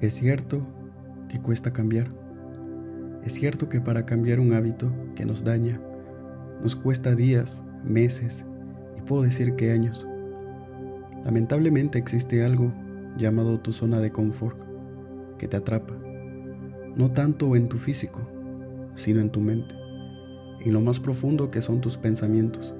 Es 0.00 0.12
cierto 0.14 0.60
que 1.28 1.40
cuesta 1.40 1.72
cambiar. 1.72 2.08
Es 3.24 3.32
cierto 3.32 3.70
que 3.70 3.80
para 3.80 4.04
cambiar 4.04 4.40
un 4.40 4.52
hábito 4.52 4.92
que 5.14 5.24
nos 5.24 5.42
daña, 5.42 5.80
nos 6.62 6.76
cuesta 6.76 7.14
días, 7.14 7.62
meses 7.82 8.44
y 8.98 9.00
puedo 9.00 9.22
decir 9.22 9.56
que 9.56 9.72
años. 9.72 10.06
Lamentablemente 11.24 11.98
existe 11.98 12.44
algo 12.44 12.72
llamado 13.16 13.58
tu 13.58 13.72
zona 13.72 14.00
de 14.00 14.12
confort 14.12 14.58
que 15.38 15.48
te 15.48 15.56
atrapa, 15.56 15.94
no 16.94 17.10
tanto 17.12 17.56
en 17.56 17.68
tu 17.68 17.78
físico, 17.78 18.20
sino 18.96 19.20
en 19.20 19.30
tu 19.30 19.40
mente, 19.40 19.74
y 20.64 20.70
lo 20.70 20.82
más 20.82 21.00
profundo 21.00 21.48
que 21.48 21.62
son 21.62 21.80
tus 21.80 21.96
pensamientos. 21.96 22.74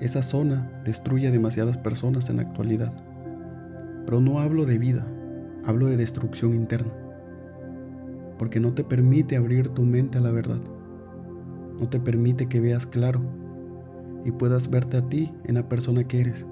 Esa 0.00 0.22
zona 0.22 0.70
destruye 0.84 1.28
a 1.28 1.30
demasiadas 1.30 1.76
personas 1.78 2.30
en 2.30 2.36
la 2.36 2.42
actualidad. 2.42 2.92
Pero 4.04 4.20
no 4.20 4.38
hablo 4.38 4.66
de 4.66 4.78
vida, 4.78 5.06
hablo 5.64 5.86
de 5.86 5.96
destrucción 5.96 6.54
interna. 6.54 6.92
Porque 8.38 8.60
no 8.60 8.72
te 8.74 8.84
permite 8.84 9.36
abrir 9.36 9.68
tu 9.68 9.82
mente 9.82 10.18
a 10.18 10.20
la 10.20 10.30
verdad. 10.30 10.60
No 11.80 11.88
te 11.88 12.00
permite 12.00 12.46
que 12.46 12.60
veas 12.60 12.86
claro 12.86 13.20
y 14.24 14.30
puedas 14.30 14.70
verte 14.70 14.96
a 14.96 15.08
ti 15.08 15.32
en 15.44 15.54
la 15.54 15.68
persona 15.68 16.04
que 16.04 16.20
eres. 16.20 16.46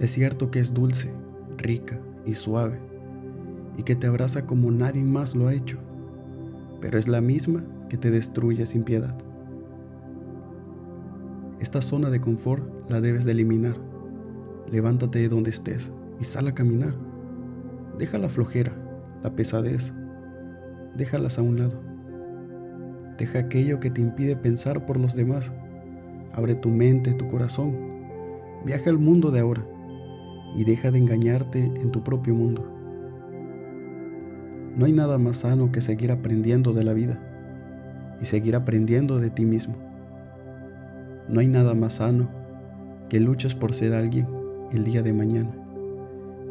Es 0.00 0.12
cierto 0.12 0.50
que 0.50 0.60
es 0.60 0.74
dulce, 0.74 1.12
rica 1.58 1.98
y 2.26 2.34
suave 2.34 2.78
y 3.78 3.84
que 3.84 3.96
te 3.96 4.06
abraza 4.06 4.46
como 4.46 4.70
nadie 4.70 5.02
más 5.02 5.34
lo 5.34 5.48
ha 5.48 5.54
hecho, 5.54 5.78
pero 6.80 6.98
es 6.98 7.08
la 7.08 7.20
misma 7.20 7.64
que 7.88 7.96
te 7.96 8.10
destruye 8.10 8.66
sin 8.66 8.82
piedad. 8.82 9.16
Esta 11.60 11.80
zona 11.80 12.10
de 12.10 12.20
confort 12.20 12.64
la 12.90 13.00
debes 13.00 13.24
de 13.24 13.32
eliminar. 13.32 13.76
Levántate 14.70 15.20
de 15.20 15.28
donde 15.28 15.50
estés 15.50 15.92
y 16.22 16.24
sal 16.24 16.46
a 16.46 16.54
caminar. 16.54 16.94
Deja 17.98 18.16
la 18.16 18.28
flojera, 18.28 18.72
la 19.24 19.34
pesadez, 19.34 19.92
déjalas 20.96 21.36
a 21.36 21.42
un 21.42 21.58
lado. 21.58 21.82
Deja 23.18 23.40
aquello 23.40 23.80
que 23.80 23.90
te 23.90 24.00
impide 24.00 24.36
pensar 24.36 24.86
por 24.86 25.00
los 25.00 25.16
demás. 25.16 25.52
Abre 26.32 26.54
tu 26.54 26.68
mente, 26.68 27.12
tu 27.14 27.26
corazón. 27.26 27.76
Viaja 28.64 28.88
al 28.88 28.98
mundo 28.98 29.32
de 29.32 29.40
ahora 29.40 29.66
y 30.54 30.62
deja 30.62 30.92
de 30.92 30.98
engañarte 30.98 31.64
en 31.64 31.90
tu 31.90 32.04
propio 32.04 32.36
mundo. 32.36 32.72
No 34.76 34.86
hay 34.86 34.92
nada 34.92 35.18
más 35.18 35.38
sano 35.38 35.72
que 35.72 35.80
seguir 35.80 36.12
aprendiendo 36.12 36.72
de 36.72 36.84
la 36.84 36.94
vida 36.94 37.18
y 38.20 38.26
seguir 38.26 38.54
aprendiendo 38.54 39.18
de 39.18 39.30
ti 39.30 39.44
mismo. 39.44 39.74
No 41.28 41.40
hay 41.40 41.48
nada 41.48 41.74
más 41.74 41.94
sano 41.94 42.28
que 43.08 43.18
luches 43.18 43.56
por 43.56 43.74
ser 43.74 43.92
alguien 43.92 44.28
el 44.70 44.84
día 44.84 45.02
de 45.02 45.12
mañana 45.12 45.61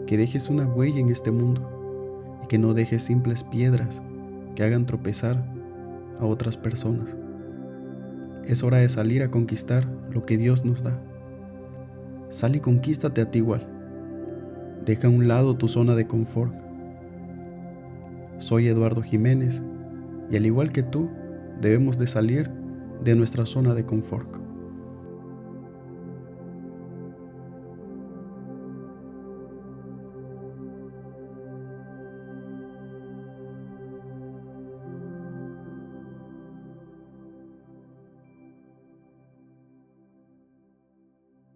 que 0.07 0.17
dejes 0.17 0.49
una 0.49 0.67
huella 0.67 0.99
en 0.99 1.09
este 1.09 1.31
mundo 1.31 1.69
y 2.43 2.47
que 2.47 2.57
no 2.57 2.73
dejes 2.73 3.03
simples 3.03 3.43
piedras 3.43 4.01
que 4.55 4.63
hagan 4.63 4.85
tropezar 4.85 5.43
a 6.19 6.25
otras 6.25 6.57
personas. 6.57 7.15
Es 8.45 8.63
hora 8.63 8.77
de 8.77 8.89
salir 8.89 9.23
a 9.23 9.31
conquistar 9.31 9.87
lo 10.11 10.23
que 10.23 10.37
Dios 10.37 10.65
nos 10.65 10.83
da. 10.83 10.99
Sal 12.29 12.55
y 12.55 12.59
conquístate 12.59 13.21
a 13.21 13.31
ti 13.31 13.39
igual. 13.39 13.67
Deja 14.85 15.07
a 15.07 15.11
un 15.11 15.27
lado 15.27 15.55
tu 15.55 15.67
zona 15.67 15.95
de 15.95 16.07
confort. 16.07 16.53
Soy 18.39 18.67
Eduardo 18.67 19.01
Jiménez 19.01 19.61
y 20.31 20.37
al 20.37 20.45
igual 20.45 20.71
que 20.71 20.81
tú, 20.81 21.09
debemos 21.61 21.97
de 21.97 22.07
salir 22.07 22.49
de 23.03 23.15
nuestra 23.15 23.45
zona 23.45 23.73
de 23.73 23.85
confort. 23.85 24.40